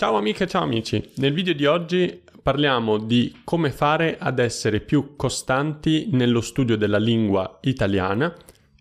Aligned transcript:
Ciao 0.00 0.14
amiche, 0.14 0.46
ciao 0.46 0.62
amici. 0.62 1.10
Nel 1.16 1.32
video 1.32 1.52
di 1.54 1.66
oggi 1.66 2.22
parliamo 2.40 2.98
di 2.98 3.40
come 3.42 3.72
fare 3.72 4.16
ad 4.16 4.38
essere 4.38 4.78
più 4.78 5.16
costanti 5.16 6.10
nello 6.12 6.40
studio 6.40 6.76
della 6.76 6.98
lingua 6.98 7.58
italiana 7.62 8.32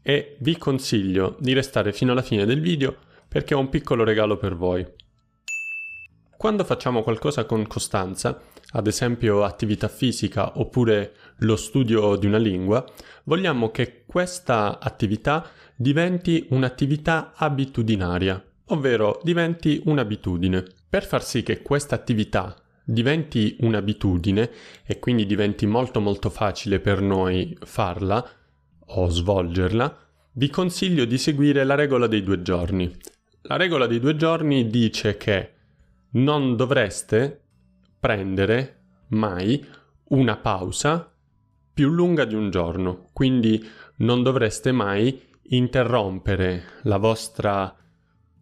e 0.03 0.37
vi 0.41 0.59
consiglio 0.59 1.35
di 1.39 1.53
restare 1.53 1.91
fino 1.91 2.11
alla 2.11 2.21
fine 2.21 2.45
del 2.45 2.61
video 2.61 2.95
perché 3.27 3.55
ho 3.55 3.59
un 3.59 3.69
piccolo 3.69 4.03
regalo 4.03 4.37
per 4.37 4.55
voi. 4.55 4.85
Quando 6.37 6.63
facciamo 6.63 7.01
qualcosa 7.01 7.45
con 7.45 7.65
costanza, 7.65 8.39
ad 8.73 8.85
esempio 8.85 9.43
attività 9.43 9.87
fisica 9.87 10.59
oppure 10.59 11.15
lo 11.37 11.55
studio 11.55 12.15
di 12.15 12.27
una 12.27 12.37
lingua, 12.37 12.85
vogliamo 13.23 13.71
che 13.71 14.03
questa 14.05 14.77
attività 14.79 15.49
diventi 15.75 16.45
un'attività 16.51 17.33
abitudinaria, 17.35 18.39
ovvero 18.65 19.19
diventi 19.23 19.81
un'abitudine. 19.83 20.76
Per 20.89 21.05
far 21.05 21.23
sì 21.23 21.43
che 21.43 21.61
questa 21.61 21.95
attività 21.95 22.55
diventi 22.83 23.57
un'abitudine 23.59 24.49
e 24.85 24.99
quindi 24.99 25.25
diventi 25.25 25.65
molto 25.65 25.99
molto 25.99 26.29
facile 26.29 26.79
per 26.79 27.01
noi 27.01 27.57
farla 27.61 28.25
o 28.89 29.09
svolgerla, 29.09 29.97
vi 30.33 30.49
consiglio 30.49 31.03
di 31.03 31.17
seguire 31.17 31.65
la 31.65 31.75
regola 31.75 32.07
dei 32.07 32.23
due 32.23 32.41
giorni. 32.41 32.95
La 33.41 33.57
regola 33.57 33.87
dei 33.87 33.99
due 33.99 34.15
giorni 34.15 34.69
dice 34.69 35.17
che 35.17 35.53
non 36.11 36.55
dovreste 36.55 37.41
prendere 37.99 38.83
mai 39.09 39.65
una 40.09 40.37
pausa 40.37 41.11
più 41.73 41.89
lunga 41.89 42.23
di 42.23 42.35
un 42.35 42.49
giorno, 42.49 43.09
quindi 43.11 43.63
non 43.97 44.23
dovreste 44.23 44.71
mai 44.71 45.21
interrompere 45.49 46.63
la 46.83 46.97
vostra 46.97 47.75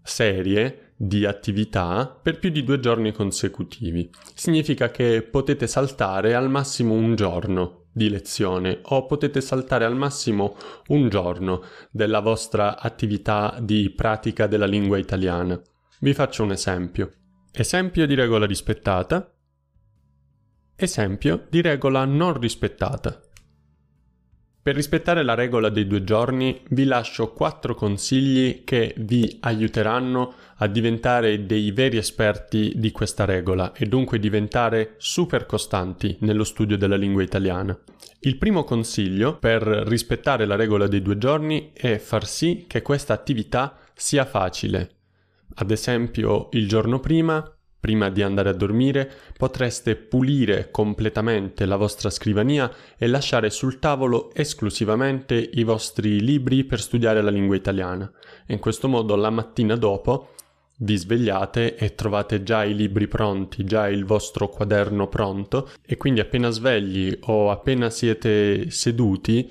serie 0.04 0.85
di 0.96 1.26
attività 1.26 2.08
per 2.22 2.40
più 2.40 2.50
di 2.50 2.64
due 2.64 2.80
giorni 2.80 3.12
consecutivi. 3.12 4.10
Significa 4.34 4.90
che 4.90 5.22
potete 5.24 5.68
saltare 5.68 6.34
al 6.34 6.50
massimo 6.50 6.94
un 6.94 7.16
giorno 7.16 7.88
di 7.92 8.10
lezione 8.10 8.80
o 8.82 9.06
potete 9.06 9.42
saltare 9.42 9.86
al 9.86 9.96
massimo 9.96 10.56
un 10.88 11.10
giorno 11.10 11.64
della 11.92 12.20
vostra 12.20 12.80
attività 12.80 13.58
di 13.62 13.90
pratica 13.90 14.48
della 14.48 14.66
lingua 14.66 14.98
italiana. 14.98 15.60
Vi 16.00 16.14
faccio 16.14 16.44
un 16.44 16.52
esempio. 16.52 17.14
Esempio 17.52 18.06
di 18.06 18.16
regola 18.16 18.46
rispettata. 18.46 19.34
Esempio 20.76 21.48
di 21.50 21.62
regola 21.62 22.04
non 22.04 22.38
rispettata. 22.38 23.25
Per 24.66 24.74
rispettare 24.74 25.22
la 25.22 25.36
regola 25.36 25.70
dei 25.70 25.86
due 25.86 26.04
giorni 26.04 26.60
vi 26.70 26.86
lascio 26.86 27.34
quattro 27.34 27.76
consigli 27.76 28.64
che 28.64 28.96
vi 28.98 29.38
aiuteranno 29.42 30.34
a 30.56 30.66
diventare 30.66 31.46
dei 31.46 31.70
veri 31.70 31.98
esperti 31.98 32.74
di 32.76 32.90
questa 32.90 33.26
regola 33.26 33.74
e 33.74 33.86
dunque 33.86 34.18
diventare 34.18 34.96
super 34.98 35.46
costanti 35.46 36.18
nello 36.22 36.44
studio 36.44 36.78
della 36.78 36.96
lingua 36.96 37.22
italiana. 37.22 37.78
Il 38.22 38.40
primo 38.40 38.64
consiglio 38.64 39.38
per 39.38 39.62
rispettare 39.62 40.48
la 40.48 40.56
regola 40.56 40.88
dei 40.88 41.04
due 41.04 41.20
giorni 41.20 41.70
è 41.72 42.00
far 42.00 42.26
sì 42.26 42.66
che 42.68 42.82
questa 42.82 43.14
attività 43.14 43.78
sia 43.94 44.26
facile. 44.26 44.90
Ad 45.58 45.70
esempio, 45.70 46.50
il 46.54 46.68
giorno 46.68 47.00
prima 47.00 47.55
Prima 47.86 48.10
di 48.10 48.24
andare 48.24 48.50
a 48.50 48.54
dormire 48.54 49.08
potreste 49.38 49.96
pulire 49.96 50.70
completamente 50.72 51.68
la 51.68 51.76
vostra 51.76 52.10
scrivania 52.10 52.68
e 52.98 53.06
lasciare 53.06 53.52
sul 53.52 53.78
tavolo 53.78 54.34
esclusivamente 54.34 55.36
i 55.36 55.64
vostri 55.64 56.20
libri 56.20 56.64
per 56.64 56.82
studiare 56.82 57.22
la 57.22 57.30
lingua 57.30 57.56
italiana. 57.56 58.12
In 58.48 58.58
questo 58.58 58.88
modo 58.88 59.16
la 59.16 59.30
mattina 59.30 59.76
dopo 59.76 60.32
vi 60.78 60.96
svegliate 60.98 61.76
e 61.76 61.94
trovate 61.94 62.42
già 62.42 62.64
i 62.64 62.74
libri 62.74 63.08
pronti, 63.08 63.64
già 63.66 63.88
il 63.88 64.04
vostro 64.04 64.50
quaderno 64.50 65.08
pronto 65.08 65.70
e 65.86 65.96
quindi 65.96 66.22
appena 66.22 66.50
svegli 66.50 67.16
o 67.26 67.52
appena 67.52 67.92
siete 67.92 68.72
seduti 68.72 69.48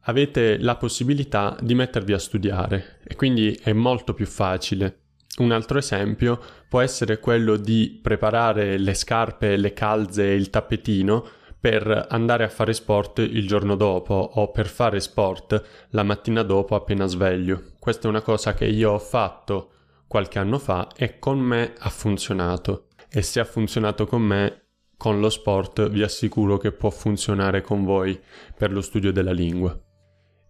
avete 0.00 0.58
la 0.58 0.76
possibilità 0.76 1.56
di 1.58 1.74
mettervi 1.74 2.12
a 2.12 2.18
studiare 2.18 2.98
e 3.02 3.16
quindi 3.16 3.58
è 3.62 3.72
molto 3.72 4.12
più 4.12 4.26
facile. 4.26 4.97
Un 5.36 5.52
altro 5.52 5.78
esempio 5.78 6.40
può 6.68 6.80
essere 6.80 7.20
quello 7.20 7.56
di 7.56 8.00
preparare 8.02 8.76
le 8.76 8.94
scarpe, 8.94 9.56
le 9.56 9.72
calze 9.72 10.30
e 10.30 10.34
il 10.34 10.50
tappetino 10.50 11.24
per 11.60 12.06
andare 12.08 12.44
a 12.44 12.48
fare 12.48 12.72
sport 12.72 13.18
il 13.18 13.46
giorno 13.46 13.74
dopo 13.74 14.14
o 14.14 14.50
per 14.50 14.66
fare 14.66 15.00
sport 15.00 15.86
la 15.90 16.02
mattina 16.02 16.42
dopo 16.42 16.74
appena 16.74 17.06
sveglio. 17.06 17.72
Questa 17.78 18.06
è 18.06 18.10
una 18.10 18.22
cosa 18.22 18.54
che 18.54 18.66
io 18.66 18.92
ho 18.92 18.98
fatto 18.98 19.72
qualche 20.06 20.38
anno 20.38 20.58
fa 20.58 20.88
e 20.96 21.18
con 21.18 21.38
me 21.38 21.74
ha 21.78 21.88
funzionato. 21.88 22.86
E 23.10 23.22
se 23.22 23.40
ha 23.40 23.44
funzionato 23.44 24.06
con 24.06 24.22
me, 24.22 24.66
con 24.96 25.20
lo 25.20 25.30
sport 25.30 25.88
vi 25.88 26.02
assicuro 26.02 26.58
che 26.58 26.72
può 26.72 26.90
funzionare 26.90 27.60
con 27.60 27.84
voi 27.84 28.18
per 28.56 28.72
lo 28.72 28.80
studio 28.80 29.12
della 29.12 29.32
lingua. 29.32 29.78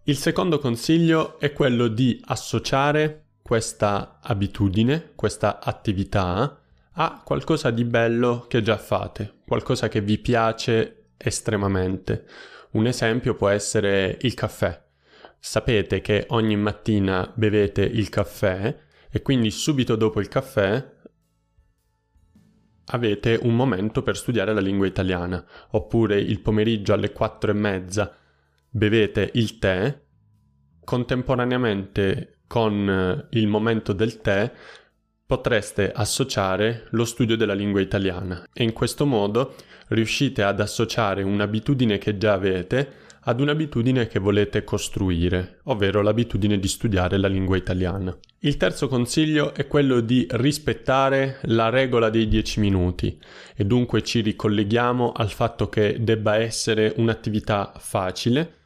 Il 0.05 0.17
secondo 0.17 0.59
consiglio 0.59 1.39
è 1.39 1.53
quello 1.53 1.87
di 1.87 2.19
associare 2.25 3.28
questa 3.41 4.19
abitudine, 4.21 5.11
questa 5.15 5.59
attività 5.59 6.61
a 6.91 7.21
qualcosa 7.23 7.71
di 7.71 7.85
bello 7.85 8.45
che 8.47 8.61
già 8.61 8.77
fate, 8.77 9.35
qualcosa 9.47 9.87
che 9.87 10.01
vi 10.01 10.17
piace 10.17 11.11
estremamente. 11.17 12.25
Un 12.71 12.87
esempio 12.87 13.35
può 13.35 13.49
essere 13.49 14.17
il 14.21 14.33
caffè. 14.33 14.81
Sapete 15.39 16.01
che 16.01 16.25
ogni 16.29 16.57
mattina 16.57 17.31
bevete 17.33 17.81
il 17.81 18.09
caffè 18.09 18.77
e 19.09 19.21
quindi 19.21 19.49
subito 19.49 19.95
dopo 19.95 20.19
il 20.19 20.27
caffè 20.27 20.97
avete 22.91 23.39
un 23.41 23.55
momento 23.55 24.01
per 24.01 24.17
studiare 24.17 24.53
la 24.53 24.59
lingua 24.59 24.87
italiana, 24.87 25.45
oppure 25.71 26.19
il 26.19 26.39
pomeriggio 26.41 26.93
alle 26.93 27.11
quattro 27.11 27.51
e 27.51 27.53
mezza 27.53 28.15
bevete 28.69 29.31
il 29.33 29.57
tè, 29.57 30.01
contemporaneamente 30.83 32.38
con 32.49 32.89
eh, 32.89 33.37
il 33.37 33.47
momento 33.47 33.93
del 33.93 34.19
tè 34.21 34.51
potreste 35.23 35.91
associare 35.91 36.87
lo 36.89 37.05
studio 37.05 37.37
della 37.37 37.53
lingua 37.53 37.79
italiana 37.79 38.47
e 38.51 38.63
in 38.63 38.73
questo 38.73 39.05
modo 39.05 39.53
riuscite 39.89 40.41
ad 40.41 40.59
associare 40.59 41.21
un'abitudine 41.21 41.99
che 41.99 42.17
già 42.17 42.33
avete 42.33 43.07
ad 43.21 43.39
un'abitudine 43.39 44.07
che 44.07 44.17
volete 44.17 44.63
costruire, 44.63 45.59
ovvero 45.65 46.01
l'abitudine 46.01 46.57
di 46.57 46.67
studiare 46.67 47.17
la 47.17 47.27
lingua 47.27 47.57
italiana. 47.57 48.17
Il 48.39 48.57
terzo 48.57 48.87
consiglio 48.87 49.53
è 49.53 49.67
quello 49.67 49.99
di 49.99 50.25
rispettare 50.31 51.37
la 51.43 51.69
regola 51.69 52.09
dei 52.09 52.27
10 52.27 52.59
minuti 52.59 53.19
e 53.55 53.65
dunque 53.65 54.01
ci 54.01 54.21
ricolleghiamo 54.21 55.11
al 55.11 55.29
fatto 55.29 55.69
che 55.69 55.97
debba 55.99 56.37
essere 56.37 56.93
un'attività 56.97 57.73
facile, 57.77 58.58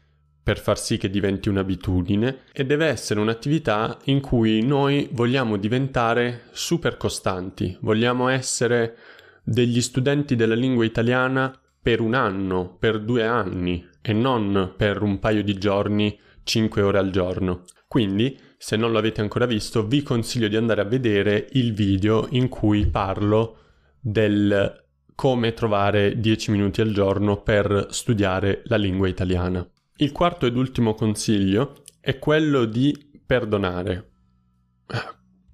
per 0.44 0.60
far 0.60 0.78
sì 0.78 0.98
che 0.98 1.10
diventi 1.10 1.48
un'abitudine 1.48 2.42
e 2.52 2.66
deve 2.66 2.88
essere 2.88 3.22
un'attività 3.22 3.98
in 4.06 4.20
cui 4.20 4.62
noi 4.62 5.08
vogliamo 5.12 5.56
diventare 5.56 6.44
super 6.52 6.98
costanti, 6.98 7.78
vogliamo 7.80 8.28
essere 8.28 8.98
degli 9.42 9.82
studenti 9.82 10.36
della 10.36 10.56
lingua 10.56 10.84
italiana 10.84 11.58
per 11.82 12.02
un 12.02 12.14
anno, 12.14 12.76
per 12.78 13.00
due 13.00 13.26
anni 13.26 13.88
e 14.02 14.12
non 14.14 14.74
per 14.76 15.02
un 15.02 15.20
paio 15.20 15.44
di 15.44 15.58
giorni, 15.58 16.18
cinque 16.44 16.82
ore 16.82 16.98
al 16.98 17.10
giorno. 17.10 17.64
Quindi, 17.88 18.38
se 18.58 18.76
non 18.76 18.92
l'avete 18.92 19.22
ancora 19.22 19.46
visto, 19.46 19.86
vi 19.86 20.02
consiglio 20.02 20.48
di 20.48 20.56
andare 20.56 20.82
a 20.82 20.86
vedere 20.86 21.48
il 21.54 21.74
video 21.74 22.28
in 22.32 22.50
cui 22.50 22.86
parlo 22.88 23.58
del 24.00 24.82
come 25.16 25.54
trovare 25.54 26.20
10 26.20 26.52
minuti 26.52 26.82
al 26.82 26.92
giorno 26.92 27.42
per 27.42 27.88
studiare 27.90 28.64
la 28.66 28.78
lingua 28.78 29.08
italiana. 29.08 29.66
Il 29.98 30.12
quarto 30.12 30.48
ed 30.48 30.58
ultimo 30.58 30.96
consiglio 30.96 31.84
è 32.00 32.18
quello 32.18 32.66
di 32.66 33.22
perdonare. 33.24 34.10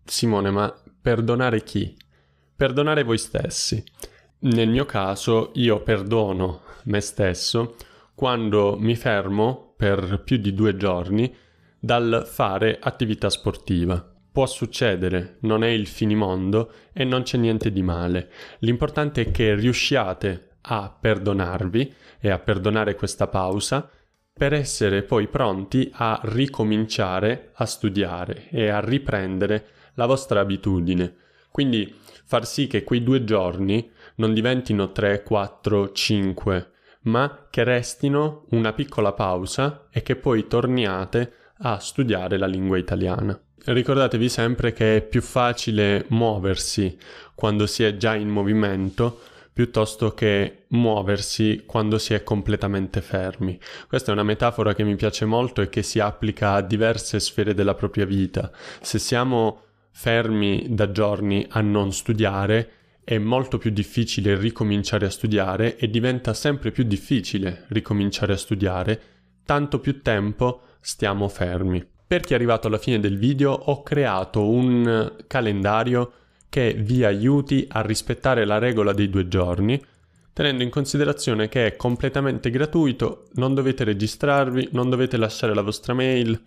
Simone, 0.06 0.50
ma 0.50 0.74
perdonare 1.02 1.62
chi? 1.62 1.94
Perdonare 2.56 3.04
voi 3.04 3.18
stessi. 3.18 3.84
Nel 4.40 4.70
mio 4.70 4.86
caso 4.86 5.52
io 5.56 5.84
perdono 5.84 6.62
me 6.84 7.02
stesso 7.02 7.76
quando 8.16 8.78
mi 8.80 8.96
fermo 8.96 9.74
per 9.76 10.22
più 10.24 10.38
di 10.38 10.54
due 10.54 10.78
giorni 10.78 11.36
dal 11.78 12.26
fare 12.26 12.80
attività 12.82 13.30
sportiva. 13.30 14.02
Può 14.32 14.46
succedere, 14.46 15.40
non 15.42 15.66
è 15.66 15.70
il 15.70 15.86
finimondo 15.86 16.72
e 16.94 17.04
non 17.04 17.24
c'è 17.24 17.38
niente 17.38 17.74
di 17.74 17.82
male. 17.82 18.32
L'importante 18.60 19.22
è 19.22 19.32
che 19.32 19.54
riusciate 19.54 20.60
a 20.62 20.96
perdonarvi 20.98 21.94
e 22.22 22.30
a 22.30 22.40
perdonare 22.40 22.96
questa 22.96 23.28
pausa 23.28 23.90
per 24.40 24.54
essere 24.54 25.04
poi 25.04 25.28
pronti 25.28 25.92
a 25.96 26.18
ricominciare 26.24 27.50
a 27.56 27.66
studiare 27.66 28.48
e 28.50 28.70
a 28.70 28.80
riprendere 28.80 29.66
la 29.96 30.06
vostra 30.06 30.40
abitudine. 30.40 31.14
Quindi 31.52 31.94
far 32.24 32.48
sì 32.48 32.68
che 32.68 32.86
quei 32.86 33.04
due 33.04 33.26
giorni 33.26 33.92
non 34.16 34.34
diventino 34.34 34.94
3, 34.94 35.24
4, 35.24 35.92
5, 35.92 36.72
ma 37.02 37.48
che 37.50 37.66
restino 37.66 38.46
una 38.52 38.72
piccola 38.72 39.12
pausa 39.12 39.90
e 39.92 40.02
che 40.04 40.16
poi 40.16 40.48
torniate 40.48 41.34
a 41.58 41.78
studiare 41.80 42.38
la 42.38 42.48
lingua 42.48 42.78
italiana. 42.78 43.38
Ricordatevi 43.66 44.30
sempre 44.30 44.72
che 44.72 44.96
è 44.96 45.02
più 45.02 45.22
facile 45.22 46.06
muoversi 46.12 46.98
quando 47.36 47.68
si 47.68 47.84
è 47.84 47.98
già 47.98 48.16
in 48.16 48.30
movimento 48.30 49.20
piuttosto 49.60 50.14
che 50.14 50.68
muoversi 50.70 51.64
quando 51.66 51.98
si 51.98 52.14
è 52.14 52.24
completamente 52.24 53.02
fermi. 53.02 53.60
Questa 53.90 54.10
è 54.10 54.14
una 54.14 54.24
metafora 54.24 54.74
che 54.74 54.86
mi 54.86 54.96
piace 54.96 55.26
molto 55.26 55.62
e 55.62 55.68
che 55.68 55.84
si 55.84 56.00
applica 56.00 56.54
a 56.54 56.62
diverse 56.62 57.20
sfere 57.20 57.54
della 57.54 57.74
propria 57.74 58.06
vita. 58.06 58.54
Se 58.80 59.00
siamo 59.00 59.64
fermi 59.92 60.68
da 60.70 60.92
giorni 60.92 61.46
a 61.50 61.60
non 61.60 61.92
studiare, 61.92 62.72
è 63.04 63.18
molto 63.18 63.58
più 63.58 63.72
difficile 63.72 64.38
ricominciare 64.38 65.08
a 65.08 65.10
studiare 65.10 65.76
e 65.76 65.90
diventa 65.90 66.34
sempre 66.34 66.72
più 66.72 66.86
difficile 66.86 67.66
ricominciare 67.68 68.32
a 68.32 68.38
studiare, 68.38 69.02
tanto 69.44 69.82
più 69.82 70.02
tempo 70.02 70.62
stiamo 70.80 71.28
fermi. 71.28 71.86
Per 72.08 72.22
chi 72.22 72.32
è 72.32 72.36
arrivato 72.38 72.68
alla 72.68 72.78
fine 72.78 73.02
del 73.02 73.18
video 73.18 73.52
ho 73.52 73.84
creato 73.84 74.48
un 74.48 75.16
calendario 75.28 76.14
che 76.50 76.74
vi 76.74 77.04
aiuti 77.04 77.66
a 77.70 77.82
rispettare 77.82 78.44
la 78.46 78.58
regola 78.58 78.92
dei 78.92 79.10
due 79.10 79.28
giorni, 79.28 79.82
tenendo 80.34 80.64
in 80.64 80.70
considerazione 80.70 81.48
che 81.48 81.68
è 81.68 81.76
completamente 81.76 82.50
gratuito, 82.50 83.28
non 83.34 83.54
dovete 83.54 83.84
registrarvi, 83.84 84.70
non 84.72 84.90
dovete 84.90 85.18
lasciare 85.18 85.54
la 85.54 85.62
vostra 85.62 85.94
mail 85.94 86.42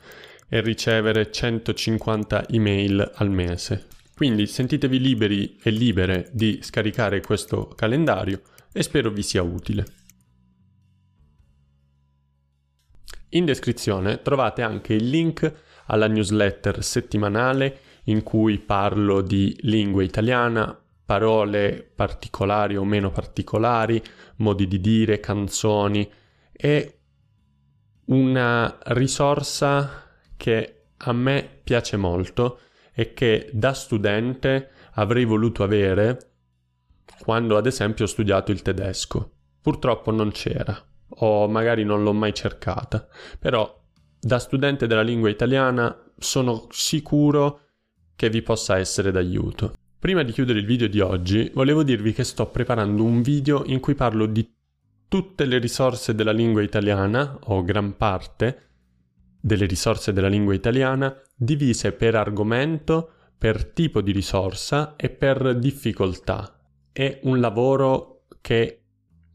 e 0.49 0.60
ricevere 0.60 1.31
150 1.31 2.49
email 2.49 3.12
al 3.14 3.31
mese. 3.31 3.87
Quindi 4.14 4.46
sentitevi 4.46 5.00
liberi 5.00 5.58
e 5.62 5.70
libere 5.70 6.28
di 6.32 6.58
scaricare 6.62 7.20
questo 7.20 7.69
calendario 7.69 8.43
e 8.72 8.82
spero 8.82 9.10
vi 9.10 9.22
sia 9.22 9.43
utile. 9.43 9.84
In 13.31 13.44
descrizione 13.44 14.20
trovate 14.20 14.62
anche 14.62 14.94
il 14.94 15.08
link 15.08 15.52
alla 15.87 16.06
newsletter 16.06 16.84
settimanale 16.84 17.78
in 18.04 18.22
cui 18.22 18.58
parlo 18.58 19.20
di 19.20 19.56
lingua 19.62 20.02
italiana, 20.02 20.76
parole 21.04 21.90
particolari 21.94 22.76
o 22.76 22.84
meno 22.84 23.10
particolari, 23.10 24.02
modi 24.37 24.66
di 24.66 24.81
dire, 24.81 25.20
canzoni 25.20 26.10
e 26.52 26.99
una 28.06 28.78
risorsa 28.87 30.08
che 30.37 30.84
a 30.96 31.12
me 31.12 31.60
piace 31.62 31.96
molto 31.96 32.60
e 32.93 33.14
che 33.14 33.50
da 33.52 33.72
studente 33.72 34.70
avrei 34.93 35.25
voluto 35.25 35.62
avere 35.62 36.31
quando 37.20 37.56
ad 37.56 37.66
esempio 37.66 38.04
ho 38.04 38.08
studiato 38.08 38.50
il 38.50 38.62
tedesco. 38.62 39.31
Purtroppo 39.60 40.10
non 40.10 40.32
c'era, 40.32 40.76
o 41.08 41.49
magari 41.49 41.84
non 41.84 42.02
l'ho 42.02 42.12
mai 42.12 42.34
cercata, 42.34 43.06
però 43.38 43.81
da 44.19 44.38
studente 44.38 44.87
della 44.87 45.02
lingua 45.02 45.31
italiana 45.31 45.96
sono 46.19 46.66
sicuro 46.70 47.62
che 48.22 48.30
vi 48.30 48.42
possa 48.42 48.78
essere 48.78 49.10
d'aiuto. 49.10 49.74
Prima 49.98 50.22
di 50.22 50.30
chiudere 50.30 50.60
il 50.60 50.64
video 50.64 50.86
di 50.86 51.00
oggi, 51.00 51.50
volevo 51.54 51.82
dirvi 51.82 52.12
che 52.12 52.22
sto 52.22 52.46
preparando 52.46 53.02
un 53.02 53.20
video 53.20 53.64
in 53.66 53.80
cui 53.80 53.96
parlo 53.96 54.26
di 54.26 54.48
tutte 55.08 55.44
le 55.44 55.58
risorse 55.58 56.14
della 56.14 56.30
lingua 56.30 56.62
italiana, 56.62 57.36
o 57.46 57.64
gran 57.64 57.96
parte 57.96 58.69
delle 59.40 59.66
risorse 59.66 60.12
della 60.12 60.28
lingua 60.28 60.54
italiana, 60.54 61.12
divise 61.34 61.90
per 61.90 62.14
argomento, 62.14 63.10
per 63.36 63.64
tipo 63.64 64.00
di 64.00 64.12
risorsa 64.12 64.94
e 64.94 65.10
per 65.10 65.58
difficoltà. 65.58 66.60
È 66.92 67.18
un 67.25 67.40
lavoro 67.40 68.26
che 68.40 68.82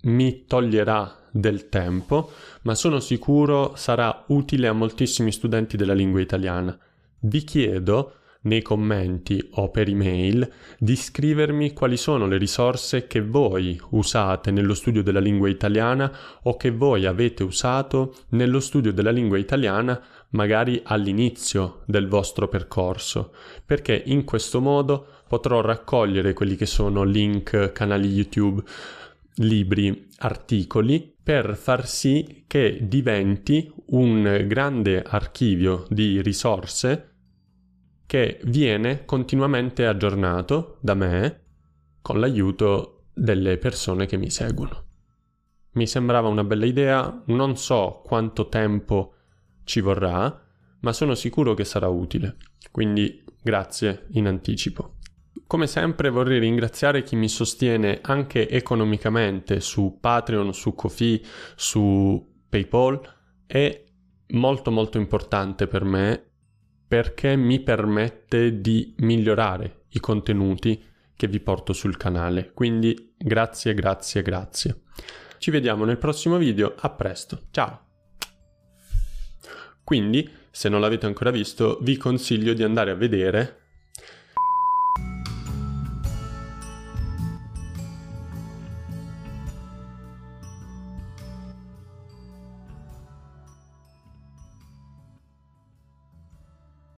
mi 0.03 0.45
toglierà 0.45 1.27
del 1.29 1.67
tempo, 1.67 2.31
ma 2.61 2.73
sono 2.73 3.01
sicuro 3.01 3.75
sarà 3.75 4.23
utile 4.27 4.69
a 4.69 4.73
moltissimi 4.73 5.33
studenti 5.33 5.75
della 5.75 5.93
lingua 5.93 6.21
italiana. 6.21 6.79
Vi 7.19 7.43
chiedo 7.43 8.13
nei 8.47 8.61
commenti 8.61 9.45
o 9.55 9.69
per 9.69 9.89
email 9.89 10.49
di 10.79 10.95
scrivermi 10.95 11.73
quali 11.73 11.97
sono 11.97 12.25
le 12.25 12.37
risorse 12.37 13.05
che 13.05 13.21
voi 13.21 13.79
usate 13.89 14.49
nello 14.51 14.73
studio 14.73 15.03
della 15.03 15.19
lingua 15.19 15.49
italiana 15.49 16.11
o 16.43 16.55
che 16.55 16.71
voi 16.71 17.05
avete 17.05 17.43
usato 17.43 18.15
nello 18.29 18.59
studio 18.59 18.91
della 18.93 19.11
lingua 19.11 19.37
italiana 19.37 20.01
magari 20.29 20.81
all'inizio 20.83 21.83
del 21.85 22.07
vostro 22.07 22.47
percorso, 22.47 23.33
perché 23.65 24.01
in 24.05 24.23
questo 24.23 24.59
modo 24.59 25.07
potrò 25.27 25.61
raccogliere 25.61 26.33
quelli 26.33 26.55
che 26.55 26.65
sono 26.65 27.03
link, 27.03 27.71
canali 27.71 28.09
YouTube, 28.09 28.63
libri, 29.35 30.07
articoli 30.19 31.13
per 31.21 31.55
far 31.55 31.87
sì 31.87 32.45
che 32.47 32.79
diventi 32.81 33.71
un 33.87 34.45
grande 34.47 35.03
archivio 35.03 35.85
di 35.89 36.21
risorse 36.21 37.16
che 38.07 38.39
viene 38.45 39.03
continuamente 39.03 39.85
aggiornato 39.85 40.77
da 40.79 40.93
me 40.93 41.41
con 42.01 42.21
l'aiuto 42.21 43.09
delle 43.13 43.57
persone 43.57 44.05
che 44.05 44.15
mi 44.15 44.29
seguono. 44.29 44.85
Mi 45.73 45.85
sembrava 45.85 46.29
una 46.29 46.45
bella 46.45 46.65
idea, 46.65 47.21
non 47.25 47.57
so 47.57 48.01
quanto 48.05 48.47
tempo 48.47 49.13
ci 49.65 49.81
vorrà, 49.81 50.45
ma 50.79 50.93
sono 50.93 51.15
sicuro 51.15 51.53
che 51.53 51.65
sarà 51.65 51.89
utile. 51.89 52.37
Quindi 52.71 53.23
grazie 53.43 54.05
in 54.11 54.27
anticipo. 54.27 54.95
Come 55.45 55.67
sempre 55.67 56.09
vorrei 56.09 56.39
ringraziare 56.39 57.03
chi 57.03 57.15
mi 57.17 57.27
sostiene 57.27 57.99
anche 58.01 58.49
economicamente 58.49 59.59
su 59.59 59.97
Patreon, 59.99 60.53
su 60.53 60.73
Kofi, 60.73 61.23
su 61.55 62.43
PayPal. 62.49 62.99
È 63.45 63.83
molto 64.29 64.71
molto 64.71 64.97
importante 64.97 65.67
per 65.67 65.83
me 65.83 66.26
perché 66.87 67.35
mi 67.35 67.59
permette 67.59 68.61
di 68.61 68.93
migliorare 68.99 69.85
i 69.89 69.99
contenuti 69.99 70.81
che 71.15 71.27
vi 71.27 71.39
porto 71.39 71.73
sul 71.73 71.97
canale. 71.97 72.51
Quindi 72.53 73.13
grazie, 73.17 73.73
grazie, 73.73 74.21
grazie. 74.21 74.81
Ci 75.37 75.51
vediamo 75.51 75.83
nel 75.83 75.97
prossimo 75.97 76.37
video, 76.37 76.73
a 76.77 76.89
presto, 76.89 77.47
ciao! 77.51 77.85
Quindi, 79.83 80.29
se 80.51 80.69
non 80.69 80.81
l'avete 80.81 81.05
ancora 81.05 81.31
visto, 81.31 81.79
vi 81.81 81.97
consiglio 81.97 82.53
di 82.53 82.63
andare 82.63 82.91
a 82.91 82.95
vedere 82.95 83.66